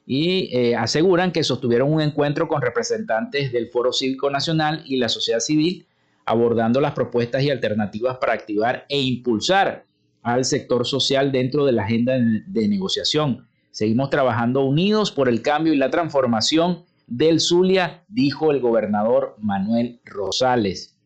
[0.06, 5.08] y eh, aseguran que sostuvieron un encuentro con representantes del Foro Cívico Nacional y la
[5.08, 5.86] sociedad civil,
[6.24, 9.84] abordando las propuestas y alternativas para activar e impulsar
[10.22, 13.46] al sector social dentro de la agenda de negociación.
[13.70, 20.00] Seguimos trabajando unidos por el cambio y la transformación del Zulia, dijo el gobernador Manuel
[20.04, 20.96] Rosales.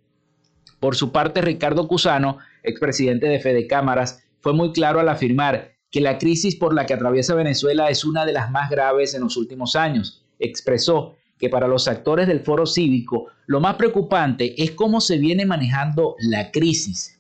[0.79, 6.03] Por su parte, Ricardo Cusano, expresidente de Fede Cámaras, fue muy claro al afirmar que
[6.03, 9.37] la crisis por la que atraviesa Venezuela es una de las más graves en los
[9.37, 10.27] últimos años.
[10.39, 15.47] Expresó que para los actores del foro cívico lo más preocupante es cómo se viene
[15.47, 17.14] manejando la crisis.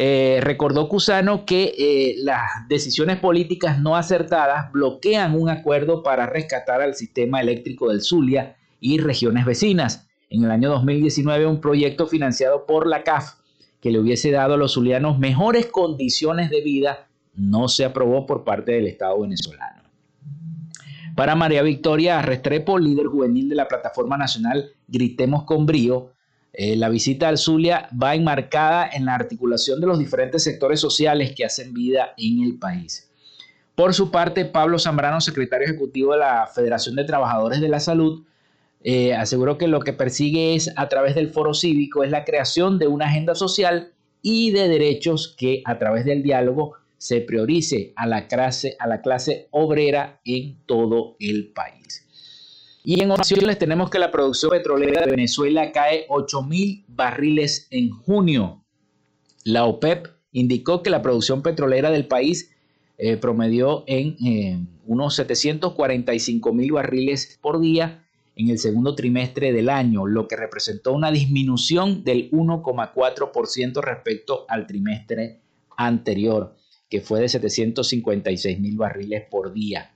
[0.00, 6.80] Eh, recordó Cusano que eh, las decisiones políticas no acertadas bloquean un acuerdo para rescatar
[6.80, 10.08] al sistema eléctrico del Zulia y regiones vecinas.
[10.30, 13.40] En el año 2019, un proyecto financiado por la CAF
[13.80, 18.44] que le hubiese dado a los zulianos mejores condiciones de vida no se aprobó por
[18.44, 19.82] parte del Estado venezolano.
[21.16, 26.12] Para María Victoria Restrepo, líder juvenil de la plataforma nacional Gritemos con Brío,
[26.52, 31.32] eh, la visita al Zulia va enmarcada en la articulación de los diferentes sectores sociales
[31.34, 33.08] que hacen vida en el país.
[33.74, 38.24] Por su parte, Pablo Zambrano, secretario ejecutivo de la Federación de Trabajadores de la Salud,
[38.82, 42.78] eh, aseguró que lo que persigue es, a través del foro cívico, es la creación
[42.78, 43.92] de una agenda social
[44.22, 49.00] y de derechos que a través del diálogo se priorice a la clase, a la
[49.00, 52.07] clase obrera en todo el país.
[52.88, 57.90] Y en ocasiones tenemos que la producción petrolera de Venezuela cae 8 mil barriles en
[57.90, 58.64] junio.
[59.44, 62.50] La OPEP indicó que la producción petrolera del país
[62.96, 69.68] eh, promedió en eh, unos 745 mil barriles por día en el segundo trimestre del
[69.68, 75.42] año, lo que representó una disminución del 1,4% respecto al trimestre
[75.76, 76.56] anterior,
[76.88, 79.92] que fue de 756 mil barriles por día.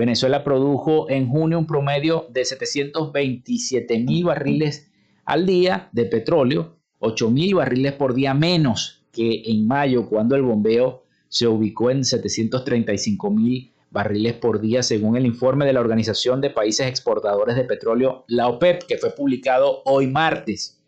[0.00, 4.90] Venezuela produjo en junio un promedio de 727 mil barriles
[5.26, 10.42] al día de petróleo, 8 mil barriles por día menos que en mayo, cuando el
[10.42, 16.40] bombeo se ubicó en 735 mil barriles por día, según el informe de la Organización
[16.40, 20.80] de Países Exportadores de Petróleo, la OPEP, que fue publicado hoy martes.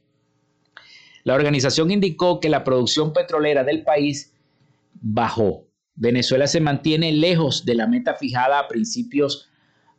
[1.24, 4.32] La organización indicó que la producción petrolera del país
[4.94, 5.66] bajó.
[5.95, 9.49] Venezuela se mantiene lejos de la meta fijada a principios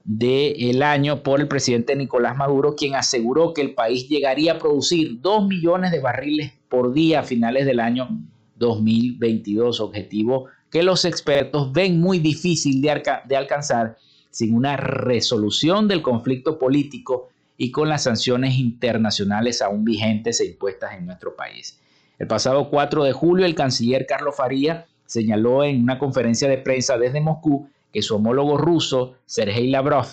[0.03, 5.21] del año por el presidente Nicolás Maduro, quien aseguró que el país llegaría a producir
[5.21, 8.09] 2 millones de barriles por día a finales del año
[8.57, 13.97] 2022, objetivo que los expertos ven muy difícil de, de alcanzar
[14.31, 20.95] sin una resolución del conflicto político y con las sanciones internacionales aún vigentes e impuestas
[20.97, 21.79] en nuestro país.
[22.17, 26.97] El pasado 4 de julio, el canciller Carlos Faría señaló en una conferencia de prensa
[26.97, 30.07] desde Moscú que su homólogo ruso, Sergei Lavrov,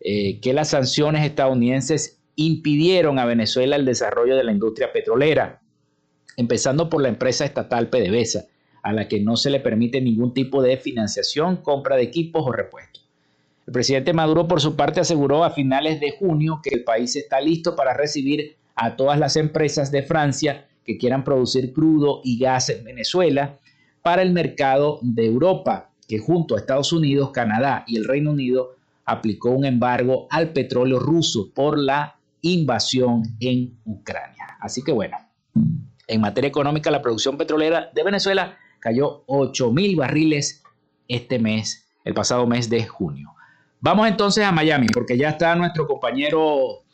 [0.00, 5.60] eh, que las sanciones estadounidenses impidieron a Venezuela el desarrollo de la industria petrolera,
[6.38, 8.44] empezando por la empresa estatal PDVSA,
[8.82, 12.52] a la que no se le permite ningún tipo de financiación, compra de equipos o
[12.52, 13.06] repuestos.
[13.66, 17.38] El presidente Maduro, por su parte, aseguró a finales de junio que el país está
[17.38, 22.70] listo para recibir a todas las empresas de Francia que quieran producir crudo y gas
[22.70, 23.58] en Venezuela
[24.02, 28.76] para el mercado de Europa, que junto a Estados Unidos, Canadá y el Reino Unido
[29.04, 34.56] aplicó un embargo al petróleo ruso por la invasión en Ucrania.
[34.60, 35.16] Así que bueno,
[36.06, 40.62] en materia económica, la producción petrolera de Venezuela cayó 8 mil barriles
[41.08, 43.34] este mes, el pasado mes de junio.
[43.80, 46.84] Vamos entonces a Miami, porque ya está nuestro compañero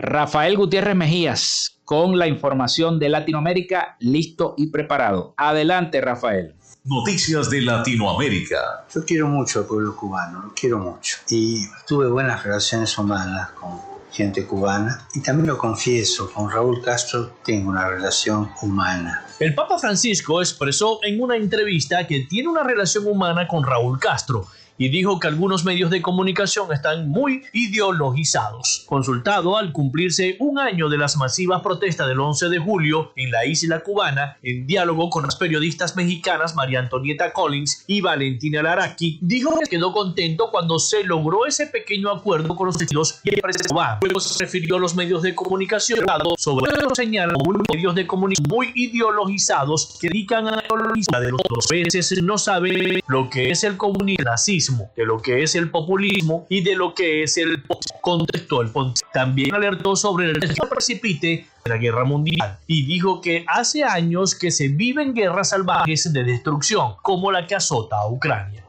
[0.00, 5.34] Rafael Gutiérrez Mejías con la información de Latinoamérica listo y preparado.
[5.36, 6.54] Adelante, Rafael.
[6.84, 8.86] Noticias de Latinoamérica.
[8.94, 11.16] Yo quiero mucho al pueblo cubano, lo quiero mucho.
[11.30, 13.80] Y tuve buenas relaciones humanas con
[14.12, 15.04] gente cubana.
[15.14, 19.26] Y también lo confieso, con Raúl Castro tengo una relación humana.
[19.40, 24.46] El Papa Francisco expresó en una entrevista que tiene una relación humana con Raúl Castro
[24.78, 28.84] y dijo que algunos medios de comunicación están muy ideologizados.
[28.86, 33.44] Consultado al cumplirse un año de las masivas protestas del 11 de julio en la
[33.44, 39.58] isla cubana, en diálogo con las periodistas mexicanas María Antonieta Collins y Valentina Laraki, dijo
[39.58, 43.74] que quedó contento cuando se logró ese pequeño acuerdo con los testigos y el presidente
[44.00, 46.00] Luego se refirió a los medios de comunicación
[46.36, 47.36] sobre señalan
[47.72, 53.28] medios de comunicación muy ideologizados que dedican a la de los veces no saben lo
[53.28, 54.28] que es el comunismo
[54.96, 57.62] de lo que es el populismo y de lo que es el
[58.00, 58.70] contexto del
[59.12, 64.50] También alertó sobre el precipite de la guerra mundial y dijo que hace años que
[64.50, 68.64] se viven guerras salvajes de destrucción, como la que azota a Ucrania.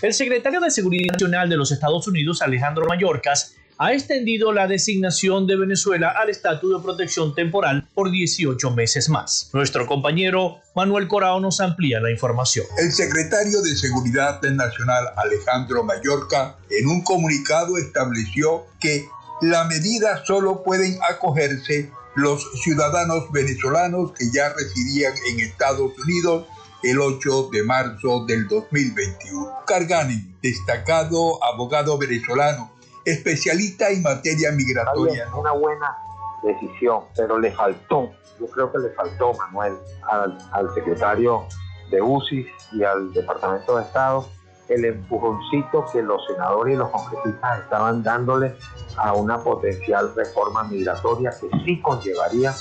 [0.00, 5.46] El secretario de Seguridad Nacional de los Estados Unidos, Alejandro Mayorkas, ha extendido la designación
[5.46, 9.50] de Venezuela al estatus de protección temporal por 18 meses más.
[9.52, 12.66] Nuestro compañero Manuel Corao nos amplía la información.
[12.78, 19.06] El secretario de Seguridad Nacional Alejandro Mallorca en un comunicado estableció que
[19.40, 26.46] la medida solo pueden acogerse los ciudadanos venezolanos que ya residían en Estados Unidos
[26.82, 29.50] el 8 de marzo del 2021.
[29.66, 32.71] Cargani, destacado abogado venezolano,
[33.04, 35.28] especialista en materia migratoria.
[35.34, 35.98] Una buena
[36.42, 39.74] decisión, pero le faltó, yo creo que le faltó, Manuel,
[40.10, 41.46] al, al secretario
[41.90, 44.26] de UCI y al Departamento de Estado
[44.68, 48.56] el empujoncito que los senadores y los congresistas estaban dándole
[48.96, 52.54] a una potencial reforma migratoria que sí conllevaría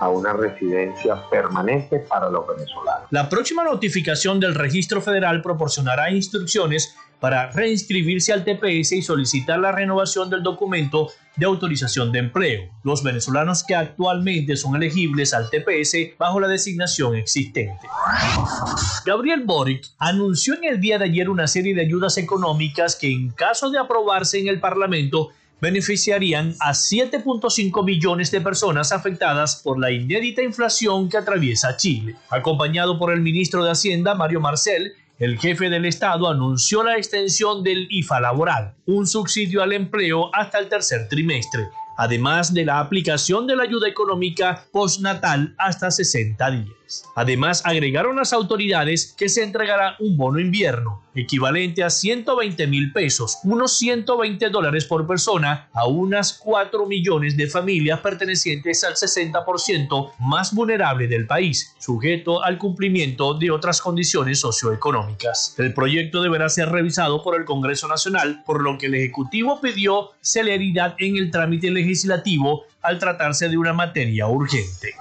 [0.00, 3.08] a una residencia permanente para los venezolanos.
[3.10, 9.72] La próxima notificación del registro federal proporcionará instrucciones para reinscribirse al TPS y solicitar la
[9.72, 12.70] renovación del documento de autorización de empleo.
[12.82, 17.88] Los venezolanos que actualmente son elegibles al TPS bajo la designación existente.
[19.06, 23.30] Gabriel Boric anunció en el día de ayer una serie de ayudas económicas que en
[23.30, 25.30] caso de aprobarse en el Parlamento
[25.64, 32.16] beneficiarían a 7.5 millones de personas afectadas por la inédita inflación que atraviesa Chile.
[32.28, 37.62] Acompañado por el ministro de Hacienda, Mario Marcel, el jefe del Estado anunció la extensión
[37.62, 41.62] del IFA laboral, un subsidio al empleo hasta el tercer trimestre,
[41.96, 46.83] además de la aplicación de la ayuda económica postnatal hasta 60 días.
[47.14, 53.38] Además, agregaron las autoridades que se entregará un bono invierno, equivalente a 120 mil pesos,
[53.44, 60.54] unos 120 dólares por persona, a unas 4 millones de familias pertenecientes al 60% más
[60.54, 65.54] vulnerable del país, sujeto al cumplimiento de otras condiciones socioeconómicas.
[65.58, 70.10] El proyecto deberá ser revisado por el Congreso Nacional, por lo que el Ejecutivo pidió
[70.20, 74.94] celeridad en el trámite legislativo al tratarse de una materia urgente.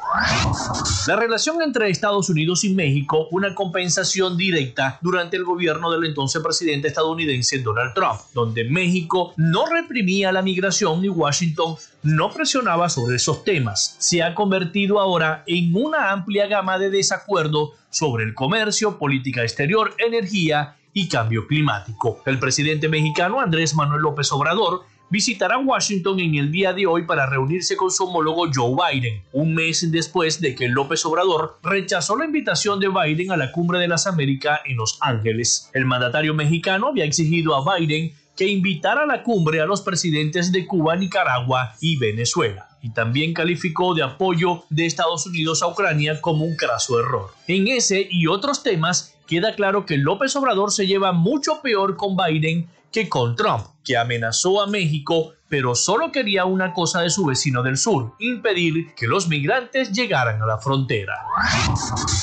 [1.08, 6.42] La relación entre Estados Unidos y México, una compensación directa durante el gobierno del entonces
[6.42, 13.18] presidente estadounidense Donald Trump, donde México no reprimía la migración y Washington no presionaba sobre
[13.18, 18.98] esos temas, se ha convertido ahora en una amplia gama de desacuerdo sobre el comercio,
[18.98, 22.22] política exterior, energía y cambio climático.
[22.26, 24.84] El presidente mexicano Andrés Manuel López Obrador
[25.14, 29.54] visitará Washington en el día de hoy para reunirse con su homólogo Joe Biden, un
[29.54, 33.88] mes después de que López Obrador rechazó la invitación de Biden a la Cumbre de
[33.88, 35.70] las Américas en Los Ángeles.
[35.72, 40.52] El mandatario mexicano había exigido a Biden que invitara a la cumbre a los presidentes
[40.52, 46.22] de Cuba, Nicaragua y Venezuela y también calificó de apoyo de Estados Unidos a Ucrania
[46.22, 47.30] como un craso error.
[47.48, 52.18] En ese y otros temas queda claro que López Obrador se lleva mucho peor con
[52.18, 57.26] Biden que con Trump, que amenazó a México, pero solo quería una cosa de su
[57.26, 61.16] vecino del sur, impedir que los migrantes llegaran a la frontera.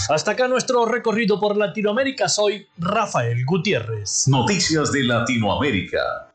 [0.09, 2.29] Hasta acá nuestro recorrido por Latinoamérica.
[2.29, 4.29] Soy Rafael Gutiérrez.
[4.29, 6.33] Noticias de Latinoamérica.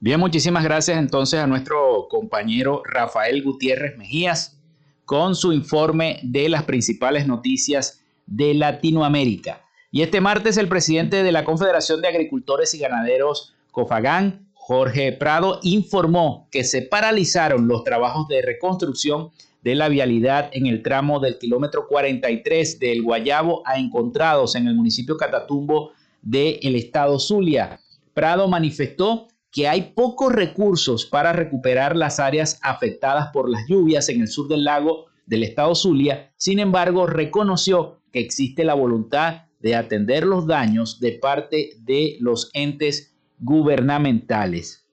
[0.00, 4.58] Bien, muchísimas gracias entonces a nuestro compañero Rafael Gutiérrez Mejías
[5.04, 9.63] con su informe de las principales noticias de Latinoamérica.
[9.94, 15.60] Y este martes el presidente de la Confederación de Agricultores y Ganaderos, COFAGAN, Jorge Prado,
[15.62, 19.30] informó que se paralizaron los trabajos de reconstrucción
[19.62, 24.74] de la vialidad en el tramo del kilómetro 43 del Guayabo a Encontrados en el
[24.74, 25.92] municipio Catatumbo
[26.22, 27.78] del estado Zulia.
[28.14, 34.22] Prado manifestó que hay pocos recursos para recuperar las áreas afectadas por las lluvias en
[34.22, 36.32] el sur del lago del estado Zulia.
[36.36, 42.50] Sin embargo, reconoció que existe la voluntad de atender los daños de parte de los
[42.52, 44.84] entes gubernamentales.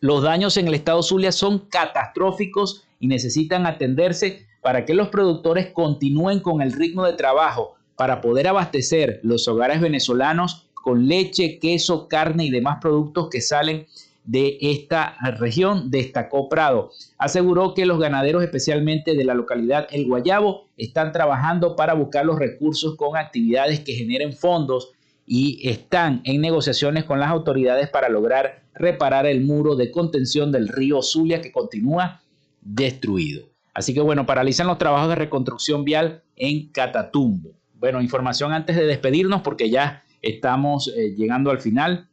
[0.00, 5.70] Los daños en el estado Zulia son catastróficos y necesitan atenderse para que los productores
[5.74, 12.08] continúen con el ritmo de trabajo para poder abastecer los hogares venezolanos con leche, queso,
[12.08, 13.86] carne y demás productos que salen
[14.24, 16.90] de esta región, destacó Prado.
[17.18, 22.38] Aseguró que los ganaderos, especialmente de la localidad El Guayabo, están trabajando para buscar los
[22.38, 24.92] recursos con actividades que generen fondos
[25.26, 30.68] y están en negociaciones con las autoridades para lograr reparar el muro de contención del
[30.68, 32.22] río Zulia que continúa
[32.60, 33.46] destruido.
[33.74, 37.52] Así que bueno, paralizan los trabajos de reconstrucción vial en Catatumbo.
[37.74, 42.08] Bueno, información antes de despedirnos porque ya estamos eh, llegando al final.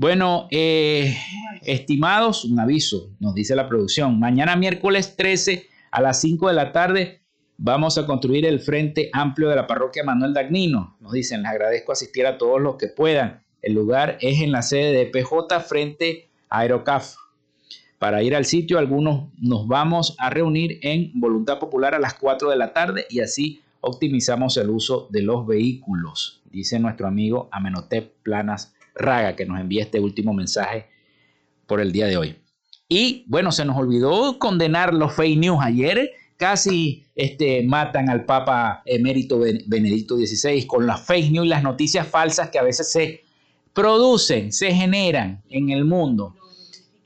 [0.00, 1.16] Bueno, eh,
[1.62, 4.16] estimados, un aviso, nos dice la producción.
[4.20, 7.22] Mañana miércoles 13 a las 5 de la tarde
[7.56, 10.96] vamos a construir el Frente Amplio de la Parroquia Manuel Dagnino.
[11.00, 13.42] Nos dicen, les agradezco asistir a todos los que puedan.
[13.60, 17.16] El lugar es en la sede de PJ frente a Aerocaf.
[17.98, 22.50] Para ir al sitio, algunos nos vamos a reunir en Voluntad Popular a las 4
[22.50, 28.12] de la tarde y así optimizamos el uso de los vehículos, dice nuestro amigo Amenotep
[28.22, 30.86] Planas Raga, que nos envía este último mensaje
[31.66, 32.36] por el día de hoy.
[32.88, 36.10] Y bueno, se nos olvidó condenar los fake news ayer.
[36.36, 42.06] Casi este, matan al Papa emérito Benedicto XVI con las fake news y las noticias
[42.06, 43.24] falsas que a veces se
[43.72, 46.34] producen, se generan en el mundo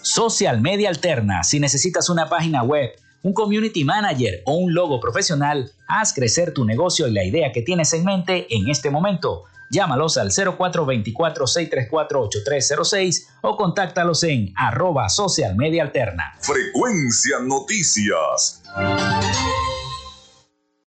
[0.00, 1.44] Social Media Alterna.
[1.44, 2.92] Si necesitas una página web,
[3.22, 7.60] un community manager o un logo profesional, haz crecer tu negocio y la idea que
[7.60, 9.44] tienes en mente en este momento.
[9.70, 16.38] Llámalos al 0424-634-8306 o contáctalos en arroba social media alterna.
[16.40, 18.62] Frecuencia Noticias.